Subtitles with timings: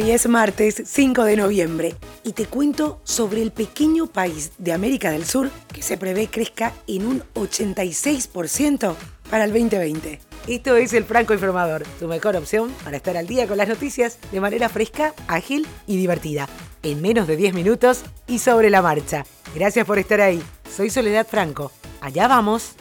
[0.00, 5.10] Hoy es martes 5 de noviembre y te cuento sobre el pequeño país de América
[5.10, 8.94] del Sur que se prevé crezca en un 86%
[9.28, 10.20] para el 2020.
[10.46, 14.20] Esto es el Franco Informador, tu mejor opción para estar al día con las noticias
[14.30, 16.48] de manera fresca, ágil y divertida,
[16.84, 19.26] en menos de 10 minutos y sobre la marcha.
[19.52, 20.40] Gracias por estar ahí.
[20.76, 21.72] Soy Soledad Franco.
[22.00, 22.76] Allá vamos.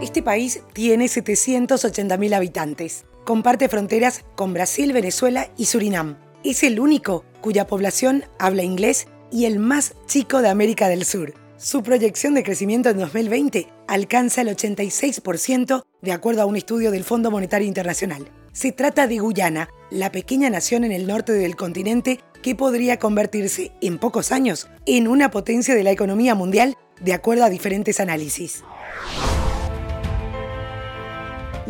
[0.00, 3.04] Este país tiene 780.000 habitantes.
[3.24, 6.18] Comparte fronteras con Brasil, Venezuela y Surinam.
[6.42, 11.34] Es el único cuya población habla inglés y el más chico de América del Sur.
[11.56, 17.04] Su proyección de crecimiento en 2020 alcanza el 86% de acuerdo a un estudio del
[17.04, 18.26] Fondo Monetario Internacional.
[18.52, 23.72] Se trata de Guyana, la pequeña nación en el norte del continente que podría convertirse
[23.82, 28.64] en pocos años en una potencia de la economía mundial de acuerdo a diferentes análisis.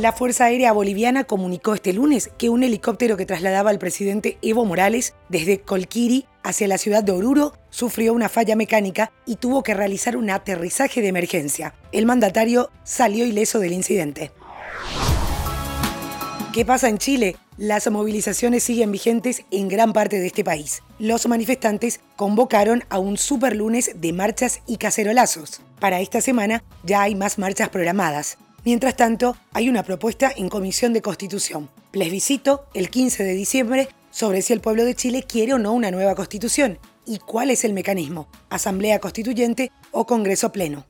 [0.01, 4.65] La Fuerza Aérea Boliviana comunicó este lunes que un helicóptero que trasladaba al presidente Evo
[4.65, 9.75] Morales desde Colquiri hacia la ciudad de Oruro sufrió una falla mecánica y tuvo que
[9.75, 11.75] realizar un aterrizaje de emergencia.
[11.93, 14.33] El mandatario salió ileso del incidente.
[16.55, 17.37] ¿Qué pasa en Chile?
[17.59, 20.83] Las movilizaciones siguen vigentes en gran parte de este país.
[20.99, 25.61] Los manifestantes convocaron a un superlunes de marchas y cacerolazos.
[25.79, 28.39] Para esta semana ya hay más marchas programadas.
[28.63, 31.71] Mientras tanto, hay una propuesta en Comisión de Constitución.
[31.91, 35.91] Plebiscito el 15 de diciembre sobre si el pueblo de Chile quiere o no una
[35.91, 40.85] nueva constitución y cuál es el mecanismo, Asamblea Constituyente o Congreso Pleno.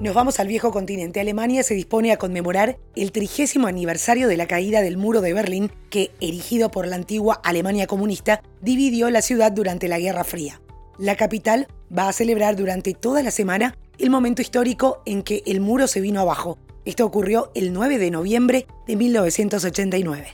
[0.00, 1.20] Nos vamos al viejo continente.
[1.20, 5.70] Alemania se dispone a conmemorar el trigésimo aniversario de la caída del muro de Berlín
[5.90, 10.60] que, erigido por la antigua Alemania comunista, dividió la ciudad durante la Guerra Fría.
[10.98, 15.60] La capital va a celebrar durante toda la semana el momento histórico en que el
[15.60, 16.58] muro se vino abajo.
[16.84, 20.26] Esto ocurrió el 9 de noviembre de 1989.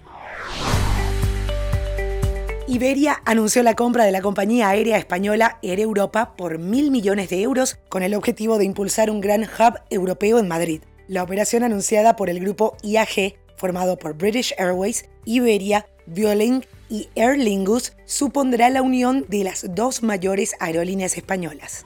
[2.67, 7.43] Iberia anunció la compra de la compañía aérea española Air Europa por mil millones de
[7.43, 10.83] euros con el objetivo de impulsar un gran hub europeo en Madrid.
[11.09, 17.39] La operación anunciada por el grupo IAG, formado por British Airways, Iberia, Vueling y Aer
[17.39, 21.85] Lingus, supondrá la unión de las dos mayores aerolíneas españolas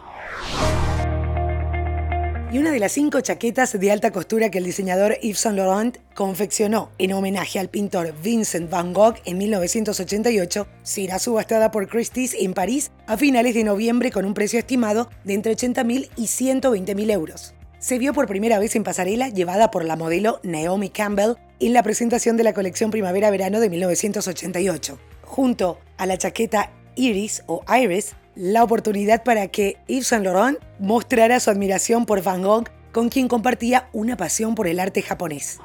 [2.54, 5.98] y una de las cinco chaquetas de alta costura que el diseñador Yves Saint Laurent
[6.14, 12.54] confeccionó en homenaje al pintor Vincent van Gogh en 1988 será subastada por Christie's en
[12.54, 17.54] París a finales de noviembre con un precio estimado de entre 80.000 y 120.000 euros.
[17.80, 21.82] Se vio por primera vez en pasarela llevada por la modelo Naomi Campbell en la
[21.82, 24.96] presentación de la colección Primavera-Verano de 1988.
[25.22, 31.40] Junto a la chaqueta Iris o Iris, la oportunidad para que Yves Saint Laurent mostrara
[31.40, 35.58] su admiración por Van Gogh, con quien compartía una pasión por el arte japonés.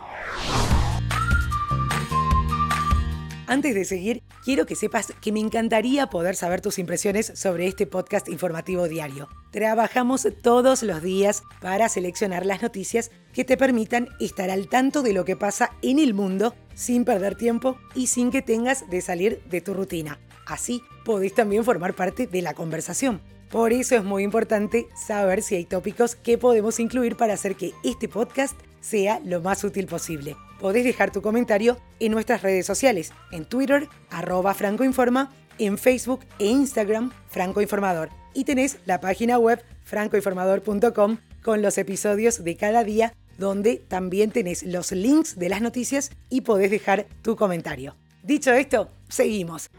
[3.50, 7.88] Antes de seguir, quiero que sepas que me encantaría poder saber tus impresiones sobre este
[7.88, 9.28] podcast informativo diario.
[9.52, 15.14] Trabajamos todos los días para seleccionar las noticias que te permitan estar al tanto de
[15.14, 19.42] lo que pasa en el mundo sin perder tiempo y sin que tengas de salir
[19.50, 20.20] de tu rutina.
[20.50, 23.22] Así podéis también formar parte de la conversación.
[23.52, 27.74] Por eso es muy importante saber si hay tópicos que podemos incluir para hacer que
[27.84, 30.36] este podcast sea lo más útil posible.
[30.60, 36.48] Podés dejar tu comentario en nuestras redes sociales, en Twitter, arroba francoinforma, en Facebook e
[36.48, 38.10] Instagram, francoinformador.
[38.34, 44.64] Y tenés la página web francoinformador.com con los episodios de cada día, donde también tenés
[44.64, 47.96] los links de las noticias y podés dejar tu comentario.
[48.30, 49.72] Dicho esto, seguimos.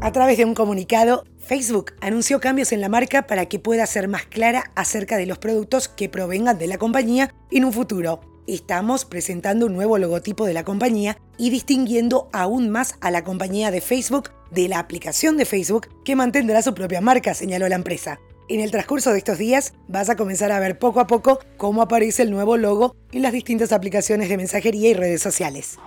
[0.00, 4.08] A través de un comunicado, Facebook anunció cambios en la marca para que pueda ser
[4.08, 8.22] más clara acerca de los productos que provengan de la compañía en un futuro.
[8.46, 13.70] Estamos presentando un nuevo logotipo de la compañía y distinguiendo aún más a la compañía
[13.70, 18.18] de Facebook de la aplicación de Facebook que mantendrá su propia marca, señaló la empresa.
[18.48, 21.82] En el transcurso de estos días vas a comenzar a ver poco a poco cómo
[21.82, 25.78] aparece el nuevo logo en las distintas aplicaciones de mensajería y redes sociales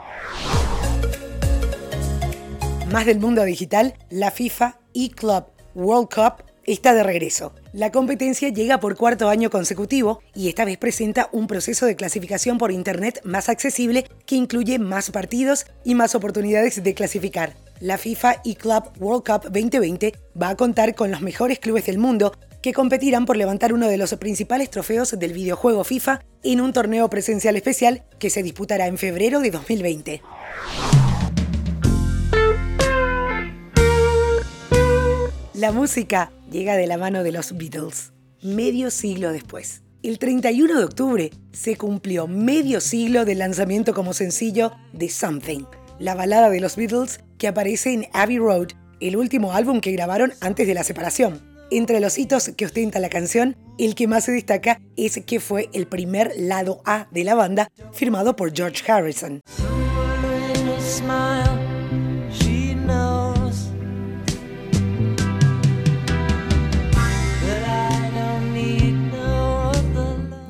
[2.92, 5.46] más del mundo digital, la FIFA e-Club
[5.76, 7.54] World Cup está de regreso.
[7.72, 12.58] La competencia llega por cuarto año consecutivo y esta vez presenta un proceso de clasificación
[12.58, 17.56] por Internet más accesible que incluye más partidos y más oportunidades de clasificar.
[17.80, 22.34] La FIFA e-Club World Cup 2020 va a contar con los mejores clubes del mundo
[22.62, 27.10] que competirán por levantar uno de los principales trofeos del videojuego FIFA en un torneo
[27.10, 30.22] presencial especial que se disputará en febrero de 2020.
[35.54, 39.84] La música llega de la mano de los Beatles, medio siglo después.
[40.02, 45.66] El 31 de octubre se cumplió medio siglo del lanzamiento como sencillo de Something,
[46.00, 48.70] la balada de los Beatles que aparece en Abbey Road,
[49.00, 51.51] el último álbum que grabaron antes de la separación.
[51.74, 55.70] Entre los hitos que ostenta la canción, el que más se destaca es que fue
[55.72, 59.40] el primer lado A de la banda, firmado por George Harrison.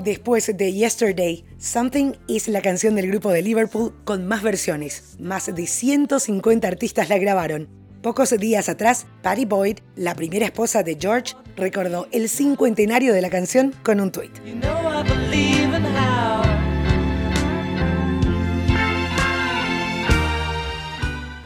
[0.04, 5.18] Después de Yesterday, Something es la canción del grupo de Liverpool con más versiones.
[5.20, 7.81] Más de 150 artistas la grabaron.
[8.02, 13.30] Pocos días atrás, Patty Boyd, la primera esposa de George, recordó el cincuentenario de la
[13.30, 14.32] canción con un tuit.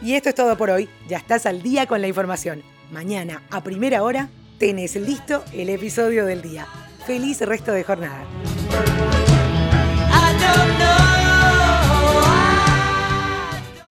[0.06, 0.88] y esto es todo por hoy.
[1.08, 2.62] Ya estás al día con la información.
[2.92, 6.66] Mañana, a primera hora, tenés listo el episodio del día.
[7.04, 8.24] Feliz resto de jornada.